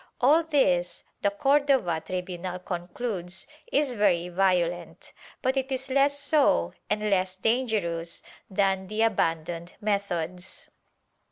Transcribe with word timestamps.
All 0.19 0.41
this, 0.41 1.03
the 1.21 1.29
Cordova 1.29 2.01
tribunal 2.03 2.57
concludes, 2.57 3.45
is 3.71 3.93
very 3.93 4.29
violent, 4.29 5.13
but 5.43 5.55
it 5.55 5.71
is 5.71 5.91
less 5.91 6.17
so 6.19 6.73
and 6.89 7.07
less 7.11 7.35
dangerous 7.35 8.23
than 8.49 8.87
the 8.87 9.03
abandoned 9.03 9.73
methods. 9.79 10.69